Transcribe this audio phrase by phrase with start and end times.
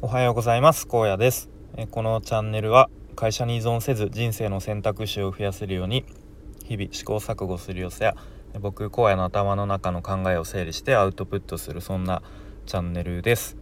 [0.00, 0.86] おはようございます。
[0.86, 1.50] 高野です。
[1.90, 6.04] このチャンネルは会社に依存せず人生の選択肢を増やせるように
[6.64, 8.14] 日々試行錯誤する様子や
[8.60, 12.22] 僕荒野の頭の中の考えを整理してアウトプットするそんな
[12.64, 13.56] チャンネルです、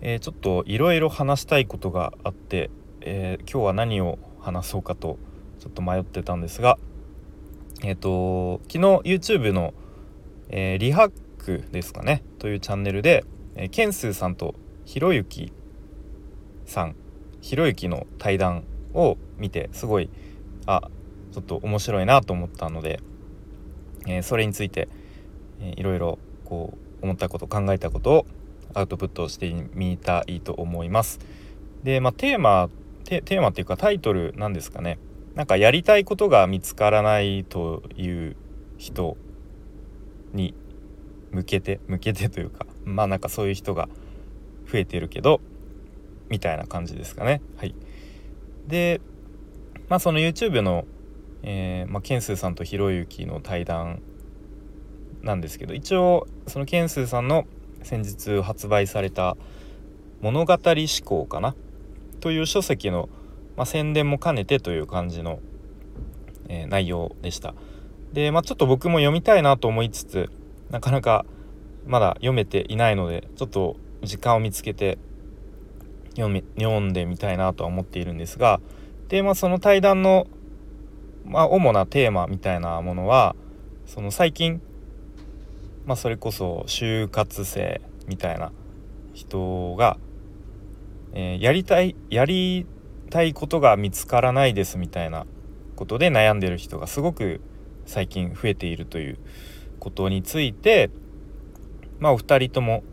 [0.00, 2.70] えー、ちょっといろいろ話したいことがあって、
[3.00, 5.16] えー、今日は何を話そうかと
[5.60, 6.76] ちょっと迷ってたんですが
[7.84, 8.78] えっ、ー、と昨日
[9.14, 9.74] YouTube の、
[10.48, 13.24] えリハックですかねというチャンネルで、
[13.54, 14.56] えケンスーさんと
[14.90, 15.52] ひろゆき
[16.66, 16.96] さん
[17.40, 20.10] ひろゆきの対談を見てすごい
[20.66, 20.90] あ
[21.30, 22.98] ちょっと面白いなと思ったので、
[24.08, 24.88] えー、それについて、
[25.60, 28.26] えー、いろいろこう思ったこと考えたことを
[28.74, 31.20] アウトプットしてみたいと思います。
[31.84, 32.68] で、まあ、テーマ
[33.04, 34.98] テーマっていうかタイトルなんですかね
[35.36, 38.36] なんかやりたいことが見つからないという
[38.76, 39.16] 人
[40.32, 40.52] に
[41.30, 43.88] 向けて向けてというかまあなんかそういう人が
[44.70, 45.40] 増えてるけど
[46.28, 47.40] みたいな感じですかね。
[47.56, 47.74] はい。
[48.66, 49.00] で
[49.88, 50.84] まあその YouTube の、
[51.42, 54.02] えーまあ、ケンスーさんとひろゆきの対談
[55.22, 57.46] なんですけど一応そのケンスーさんの
[57.82, 59.36] 先日発売された
[60.20, 61.56] 「物語思考」かな？
[62.20, 63.08] という書籍の、
[63.56, 65.40] まあ、宣伝も兼ねてという感じの、
[66.48, 67.54] えー、内容でした。
[68.12, 70.30] でまあちょっと僕も読みたいなと思いつつ
[70.70, 71.24] なかなか
[71.86, 74.98] まだ読めていないのでちょっと時間を見つけて
[76.16, 78.60] 読み読んでみたいなとは思っているんですが
[79.08, 80.26] で、まあ、その対談の、
[81.24, 83.34] まあ、主なテーマみたいなものは
[83.86, 84.60] その最近、
[85.84, 88.52] まあ、それこそ就活生みたいな
[89.14, 89.98] 人が、
[91.12, 92.66] えー、やりたいやり
[93.10, 95.26] たいことが見つからないですみたいな
[95.76, 97.40] ことで悩んでる人がすごく
[97.86, 99.18] 最近増えているという
[99.80, 100.90] ことについて
[101.98, 102.84] まあお二人とも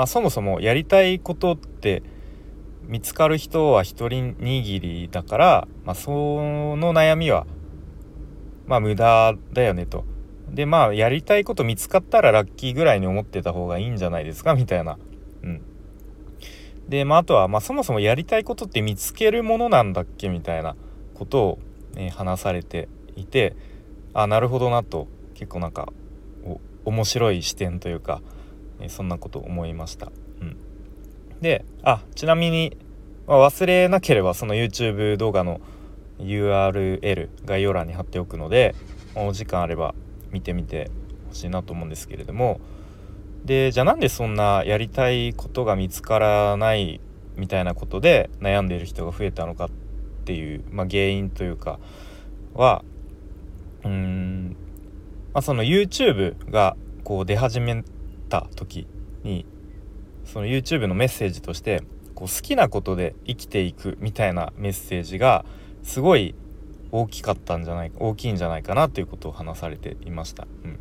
[0.00, 2.02] まあ、そもそもやりたいことって
[2.84, 7.46] 見つかる人は一人握りだから、まあ、その悩みは
[8.66, 10.06] まあ無駄だよねと。
[10.48, 14.98] でまあやりたいこと見つかったらラッキーぐらいに思ってた方がいいんじゃないですかみたいな。
[15.42, 15.60] うん。
[16.88, 20.76] でまああとは、まあ、そもそもやりたいことって見つけるものなんだっけみたいな
[21.12, 21.58] ことを、
[21.96, 23.54] え、話されていて
[24.14, 25.92] あなるほどなと結構なんか
[26.86, 28.22] 面白い視点というか
[28.80, 30.10] えそんなこと思いました。
[30.40, 30.56] うん、
[31.40, 32.76] であちなみに、
[33.26, 35.60] まあ、忘れなければその YouTube 動画の
[36.18, 38.74] URL 概要欄に貼っておくので、
[39.14, 39.94] お時間あれば
[40.30, 40.90] 見てみて
[41.28, 42.60] ほしいなと思うんですけれども
[43.44, 47.00] でじゃあなんでそんなやりたいことが見つからない
[47.36, 49.68] みたいなことで悩んでいる人が増えたのかっ
[50.24, 51.78] ていう、まあ、原因というか
[52.54, 52.84] は
[53.82, 54.56] うーん、
[55.32, 57.82] まあ、その YouTube がこう出始め
[58.30, 58.86] た時
[59.22, 59.44] に
[60.24, 61.82] その YouTube のメッセージとして
[62.14, 65.44] こう好きなことで生きていくみたいなメッセージが
[65.82, 66.34] すごい
[66.92, 70.46] 大きかったんじゃない大きいんじゃないかなということを話されていました。
[70.64, 70.78] うん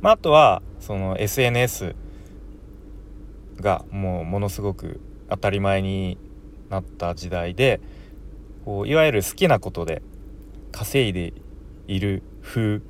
[0.00, 1.94] まあ、あとはその SNS
[3.56, 6.18] がもうものすごく当たり前に
[6.70, 7.80] なった時代で
[8.64, 10.02] こういわゆる好きなことで
[10.70, 11.32] 稼いで
[11.88, 12.80] いる風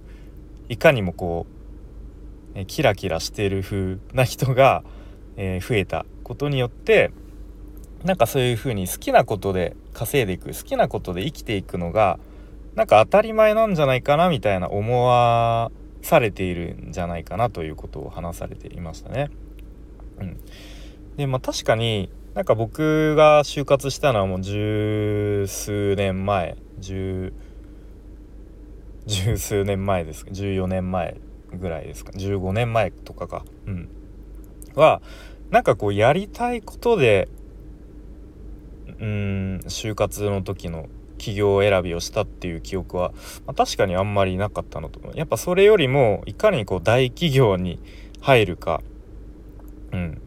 [0.69, 1.58] いかにもこう
[2.55, 4.83] えキラキラしてる風な人が、
[5.37, 7.13] え増えたことによって
[8.05, 12.19] なんかそういう風に好きなことで稼いでいく好きなことで生きていくのが
[12.75, 15.71] なんか当たり前なんじゃないかなみたいな思わ
[16.03, 19.31] されているんじゃないかなということを話されていましたね。
[20.21, 20.37] うん、
[21.17, 27.33] でまあ確かになんか僕が就活したのはもう十数年前十
[29.07, 31.17] 十数年前です14年前
[31.53, 32.13] ぐらいですか。
[32.13, 33.45] 15年前とかか。
[33.67, 33.89] うん。
[34.75, 35.01] は
[35.51, 37.29] なんかこうやりたいことで
[39.01, 40.89] うん就活の時の
[41.19, 43.13] 企業選びをしたっていう記憶は、
[43.47, 47.81] まあ、確かにあんまりなかったのとやっぱそれよりもいかにこう大企業に
[48.21, 48.83] 入るか。
[49.93, 50.21] うん。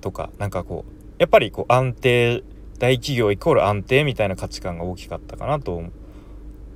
[0.00, 2.42] とかなんかこうやっぱりこう安定
[2.78, 5.82] 大企業イコール安定みたいな価値観が大きかったかなと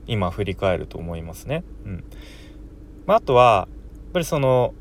[0.07, 1.65] 今振り返ると思いますね。
[1.87, 2.05] うん、
[3.07, 4.75] まあ、あとはやっぱりその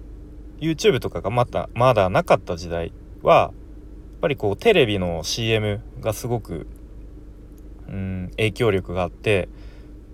[0.59, 3.51] YouTube とかがまたまだなかった時代はやっ
[4.21, 6.67] ぱりこうテレビの CM がすごく
[7.87, 9.49] うん影響力があって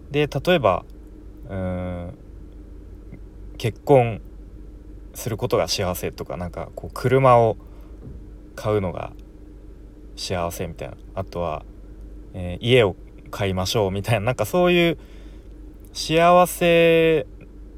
[0.09, 0.85] で例えば
[1.49, 2.17] うん
[3.57, 4.21] 結婚
[5.13, 7.57] することが幸せとかなんかこう車を
[8.55, 9.11] 買うのが
[10.15, 10.97] 幸せみたいな。
[11.15, 11.63] あとは、
[12.33, 12.95] えー、家を
[13.31, 14.97] 買いましょうみたいななんかそういう
[15.93, 17.27] 幸せ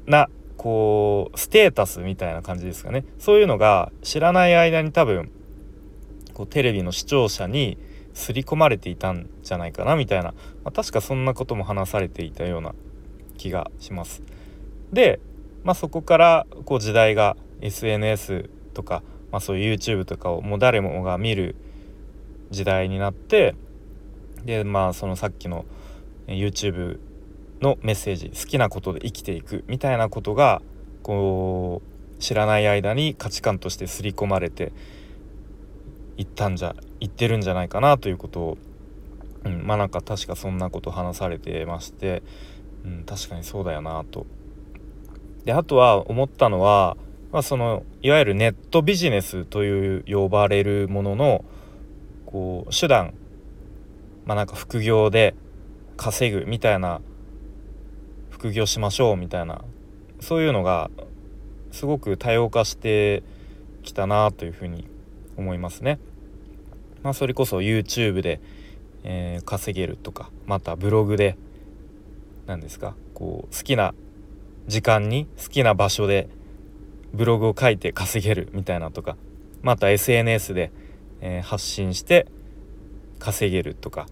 [0.06, 5.30] なこうステータスみたいな感じですかねそういうのが知らない間に多分
[6.34, 7.78] こうテレビの視聴者に
[8.14, 10.32] 刷り込まれていたんじゃないかなみたいな、
[10.64, 12.74] まあ、確かそんなことも話されていたような
[13.38, 14.22] 気がします。
[14.92, 15.20] で、
[15.64, 21.56] まあ、そこからこう時代が SNS とか、まあ、そういう YouTube とかをもう誰もが見る
[22.50, 23.54] 時代になって
[24.44, 25.64] でまあそのさっきの
[26.26, 26.98] YouTube
[27.62, 30.60] のメッセージ好きなことで生きていくみたいなことが
[31.02, 31.80] こ
[32.18, 34.72] う知らない間に価値観として刷り込まれて
[36.16, 38.58] いったんじゃ言ってるんじゃないかなということを、
[39.44, 42.22] うん、まあなんか確かそんなこと話されてまして、
[42.84, 44.26] うん、確かにそうだよなと。
[45.44, 46.96] であとは思ったのは、
[47.32, 51.44] まあ、そのいわゆるネットビジネスという呼ばれるものの
[52.26, 53.14] こう手段
[54.24, 55.34] まあなんか副業で
[55.96, 57.00] 稼ぐみたいな
[58.42, 59.62] 副業しましょうみたいな
[60.18, 60.90] そういうのが
[61.70, 63.22] すごく多様化して
[63.84, 64.88] きたなというふうに
[65.36, 66.00] 思いますね。
[67.04, 68.40] まあ、それこそ YouTube で、
[69.04, 71.36] えー、稼げるとかまたブログで
[72.48, 73.94] 何ですかこう好きな
[74.66, 76.28] 時間に好きな場所で
[77.14, 79.16] ブログを書いて稼げるみたいなとか
[79.62, 80.72] また SNS で、
[81.20, 82.26] えー、発信して
[83.20, 84.08] 稼げるとか、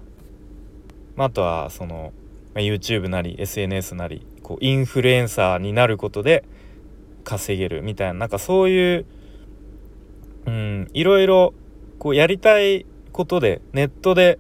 [1.17, 2.13] まあ、あとはその、
[2.55, 6.45] ま、YouTube なり SNS なりこうインフルエンサーになることで
[7.25, 9.07] 稼げるみたいななんかそういう
[10.47, 11.55] うんいろいろ
[11.99, 14.39] こうやりたいことでネットで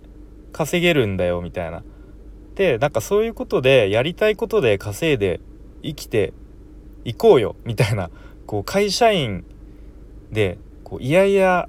[0.52, 1.82] 稼げるんだよみたいな。
[2.54, 5.40] でなんかそういうことでやりたいことで稼いで
[5.82, 6.34] 生きて
[7.04, 8.10] いこうよみたいな
[8.46, 9.44] こう会社員
[10.30, 11.68] でこういやいや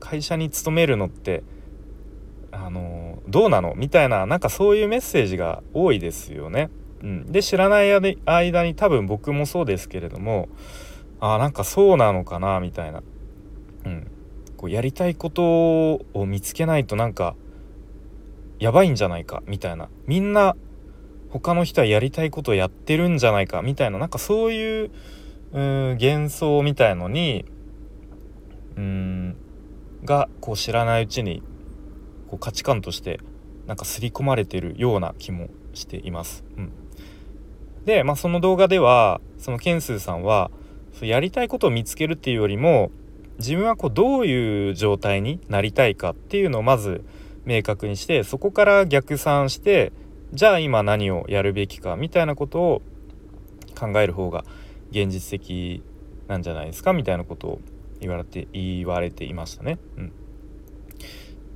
[0.00, 1.44] 会社に勤めるのって
[2.50, 2.80] あの
[3.30, 3.74] どうなの？
[3.76, 6.70] みたいななんかそういうメッセージが多いですよね。
[7.02, 7.92] うん、で知らない
[8.26, 10.48] 間に多分僕もそうですけれども
[11.18, 13.02] あなんかそうなのかなみたいな、
[13.86, 14.10] うん、
[14.58, 15.42] こうやりたいこと
[16.12, 17.36] を見つけないとなんか
[18.58, 19.88] やばいんじゃないかみたいな。
[20.06, 20.56] みんな
[21.30, 23.98] 他の人はやりたいことをやってるんじゃないかみたいな。
[23.98, 24.90] なんかそういう
[25.52, 25.58] う
[26.00, 27.46] 幻想みたいのに
[28.76, 29.36] うん
[30.04, 31.42] がこう知らないうちに
[32.30, 33.18] こう価値観として
[33.66, 36.44] なんか刷り込まれてるような気もしています。
[36.56, 36.72] うん、
[37.84, 40.50] で、まあ、その動画ではそのケンスーさんは
[41.02, 42.92] やりたいことを見つけるっていうよりも
[43.38, 47.04] 自分はこうどういう状態になりたいかっていうのをまず
[47.44, 49.92] 明確にしてそこから逆算して
[50.32, 52.82] じゃあ今何をやるべきかみたいなことを
[53.78, 54.44] 考える方が
[54.90, 55.82] 現実的
[56.28, 57.60] なんじゃないですかみたいなことを
[58.00, 59.78] 言われて言われていましたね。
[59.96, 60.12] うん、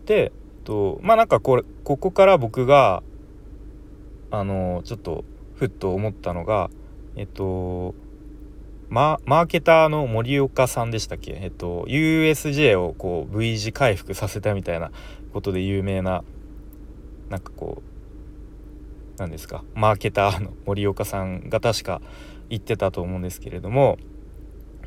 [0.06, 0.32] で
[0.64, 3.02] とまあなんかこれここから僕が
[4.30, 5.24] あのちょっと
[5.54, 6.70] ふっと思ったのが
[7.16, 7.94] えっと
[8.90, 14.92] マーケターの森岡さんでしたっけ、えっと、USJ をこう V 字回復させたみたいな
[15.32, 16.22] ことで有名な
[17.28, 19.64] なんかこう何ですか？
[19.74, 22.02] マーケターの森岡さんが確か
[22.50, 23.98] 言ってたと思うんですけれども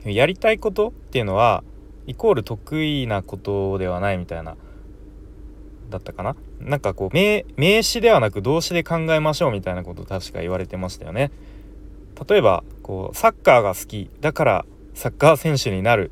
[0.06, 1.64] やりたいことっていうのは
[2.06, 4.56] イコール得意なことではないみたいな
[5.90, 6.36] だったかな？
[6.60, 7.44] なんかこう名
[7.84, 11.32] 詞ではなく動詞で考えましょうみたいなこと確か言われてましたよね。
[12.28, 16.12] 例えばこうサッカーが好きだからサッカー選手になる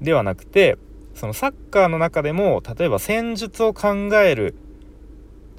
[0.00, 0.76] ではなくて
[1.14, 4.56] そのサッカーの中でも例えば戦術を考える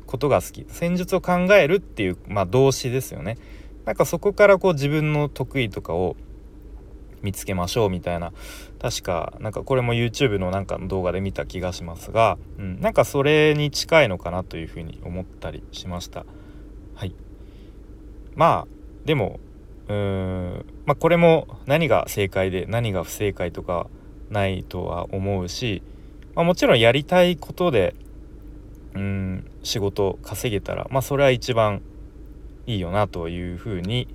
[0.05, 0.65] ことが好き。
[0.69, 3.37] 戦術を考えるっていう、まあ、動詞ですよね。
[3.85, 6.15] なんかそこからこう自分の得意とかを
[7.25, 8.31] 見つけましょうみたいな。
[8.79, 16.25] 確かなんかこれも YouTube のなんかの動画で見た気がしますが、うん、なんかそれに近いのかなというふうに思ったりしました。
[16.93, 17.15] はい。
[18.35, 18.67] まあ
[19.05, 19.39] でも
[19.87, 23.87] うーんまあこれも何が正解で何が不正解とか
[24.29, 25.81] ないとは思うし、
[26.35, 27.95] まあ、もちろんやりたいことで
[28.93, 31.81] うん仕事稼げたらまあそれは一番
[32.67, 34.07] いいよなというふうに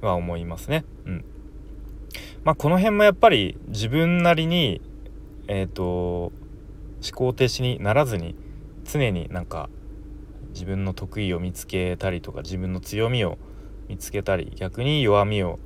[0.00, 0.84] は思いますね。
[1.06, 1.24] うん。
[2.46, 4.80] まあ、この辺もやっぱり自分なりに
[5.48, 6.32] えっ、ー、と思
[7.12, 8.36] 考停止にならずに
[8.84, 9.68] 常になんか
[10.50, 13.36] 自分の得意を見つけたりとか自分の強みを
[13.88, 15.58] 見つけたり逆に弱みを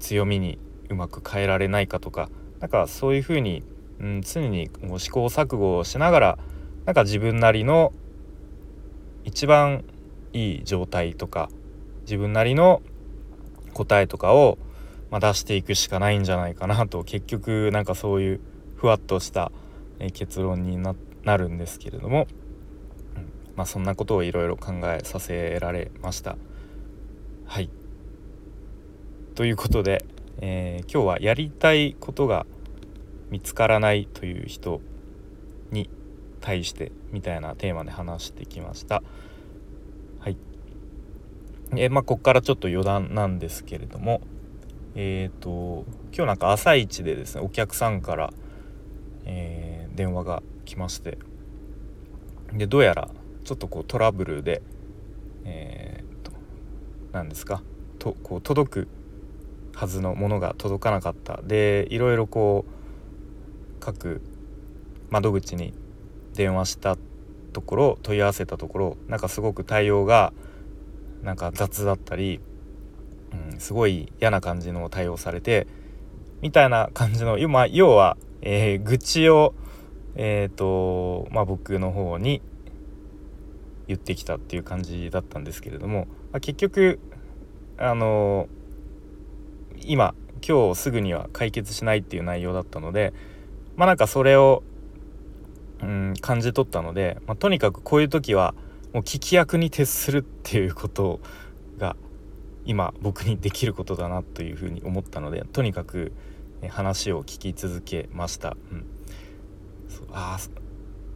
[0.00, 0.58] 強みに
[0.90, 2.28] うまく変えられないかとか
[2.60, 3.62] なんかそういうふうに、
[4.00, 6.38] うん、常に試行錯誤をしながら
[6.84, 7.94] なんか自分なりの
[9.24, 9.82] 一番
[10.34, 11.48] いい状態とか
[12.02, 12.82] 自分なりの
[13.72, 14.58] 答えとかを、
[15.10, 18.40] まあ、出していくしかないんじゃないかなと結局なんかそういう
[18.76, 19.50] ふわっとした
[20.12, 20.94] 結論にな
[21.36, 22.26] るんですけれども、
[23.16, 26.36] うん、まあ、そんなことをいろいろ考えさせられました。
[27.46, 27.70] はい
[29.34, 30.04] ということで、
[30.40, 32.44] えー、今日はやりたいことが
[33.30, 34.80] 見つからないという人
[35.70, 35.88] に
[36.40, 39.02] 対してみたいなテーマで話してきました。
[40.18, 40.36] はい
[41.76, 44.22] えまあ、ここからちょっと余談なんですけれども
[45.00, 48.32] えっ、ー、と今日なんか朝一でですねお客さんから、
[49.26, 51.18] えー、電話が来まして
[52.52, 53.08] でどうやら
[53.44, 54.60] ちょっとこうトラブルで
[55.44, 56.32] えー、と
[57.12, 57.62] 何ですか
[58.00, 58.88] とこう届く
[59.72, 61.40] はずのものが届かなかった。
[61.44, 64.20] でいろいろこう各
[65.10, 65.72] 窓口に
[66.34, 66.96] 電話した
[67.52, 70.32] ところ問い合わせたところなんかすごく対応が
[71.22, 72.40] なんか雑だったり、
[73.32, 75.66] うん、すごい嫌な感じの対応されて
[76.40, 79.54] みたいな感じの、まあ、要は、えー、愚痴を、
[80.14, 82.42] えーとまあ、僕の方に
[83.86, 87.00] 言ってきたっていう感じだったんですけれども、まあ、結局
[87.78, 90.14] あのー、今
[90.46, 93.12] 今日すぐには解決しないっていう内容だったので
[93.76, 94.62] まあなんかそれを、
[95.82, 98.54] うん、感じ取ったので、まあ、とにかくこういう時は
[98.92, 101.20] もう聞き役に徹するっていうこと
[101.78, 101.96] が
[102.64, 106.12] 今僕にできることだなというふうに思ったのでとにかく
[106.68, 108.56] 話を聞き続けました。
[108.70, 108.84] うん、
[110.12, 110.38] あ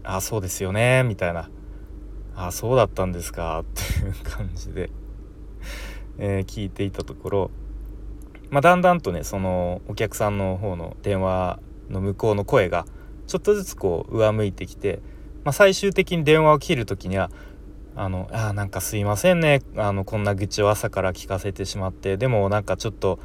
[0.05, 1.51] あそうですよねみたいな
[2.35, 4.91] 「ああそうだったんですか」 っていう感じで
[6.19, 7.51] えー、聞いていたところ、
[8.51, 11.59] まあ、だんだんとねそのお客さんの方の電話
[11.89, 12.87] の向こうの声が
[13.27, 15.01] ちょっとずつこう上向いてきて、
[15.45, 17.31] まあ、最終的に電話を切る時には
[17.95, 19.61] 「あのあなんかすいませんね。
[19.77, 22.17] あのこんな愚痴を朝から聞かせてしまって。
[22.17, 23.19] でもなんかちょっと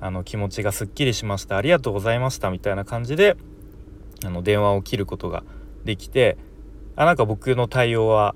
[0.00, 1.56] あの気持ちがすっきりしました。
[1.56, 3.36] ありがとうございました」みたいな感じで
[4.24, 5.42] あの電話を切ることが
[5.84, 6.36] できて
[6.96, 8.34] あなんか僕の対応は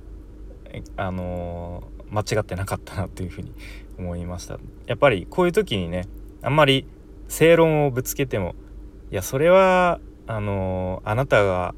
[0.96, 3.52] あのー、間違ってなかったなっていうふうに
[3.98, 4.58] 思いました。
[4.86, 6.06] やっぱりこういう時にね
[6.42, 6.86] あんまり
[7.28, 8.54] 正論をぶつけても
[9.10, 11.74] いやそれはあのあなたが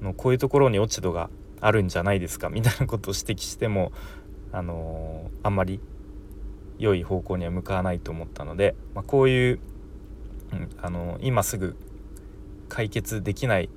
[0.00, 3.92] のこういうところに落ち度があるんじゃないですかみたいなことを指摘しても
[4.52, 5.80] あのあんまり
[6.78, 9.60] 良い方向には向かわないと思ったので、まあ、こういう、
[10.52, 11.76] うん、あの今すぐ
[12.68, 13.70] 解決できない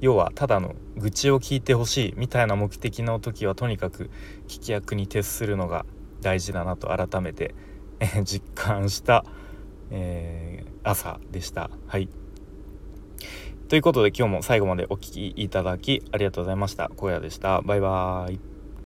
[0.00, 4.10] 要はただの愚痴を聞いてほしいみたいな目的の時はとにかく
[4.46, 5.84] 聞き役に徹するのが
[6.20, 7.54] 大事だなと改めて、
[8.00, 9.24] え実感した、
[9.90, 11.70] えー、朝でした。
[11.86, 12.08] はい
[13.68, 16.90] ということで今日も最後までお聴きいただきありがとうございました。
[16.98, 17.60] 荒野でした。
[17.60, 18.47] バイバーイ。